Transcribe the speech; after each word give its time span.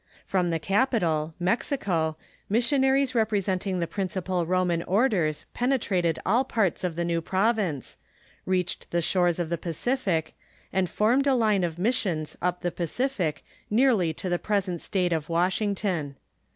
From 0.25 0.49
the 0.49 0.57
capital, 0.57 1.35
Mexico, 1.39 2.15
missionaries 2.49 3.13
representing 3.13 3.77
the 3.79 3.85
prin 3.85 4.07
cipal 4.07 4.47
Roman 4.47 4.81
orders 4.81 5.45
penetrated 5.53 6.17
all 6.25 6.43
parts 6.43 6.83
of 6.83 6.95
the 6.95 7.05
new 7.05 7.21
province, 7.21 7.97
reached 8.47 8.89
the 8.89 9.03
shores 9.03 9.37
of 9.37 9.49
the 9.49 9.59
Pacific, 9.59 10.35
and 10.73 10.89
formed 10.89 11.27
a 11.27 11.35
line 11.35 11.63
of 11.63 11.77
mis 11.77 11.97
sions 11.97 12.35
up 12.41 12.61
the 12.61 12.71
Pacific 12.71 13.43
nearly 13.69 14.11
to 14.11 14.27
the 14.27 14.39
present 14.39 14.81
State 14.81 15.13
of 15.13 15.29
Washington. 15.29 16.15